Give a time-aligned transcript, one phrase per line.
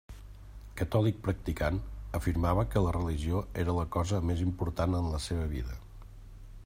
[0.79, 1.77] Catòlic practicant,
[2.19, 5.81] afirmava que la religió era la cosa més important en la seva vida.